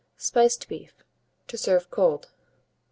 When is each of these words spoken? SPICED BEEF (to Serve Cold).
SPICED 0.17 0.67
BEEF 0.67 1.03
(to 1.47 1.59
Serve 1.59 1.91
Cold). 1.91 2.31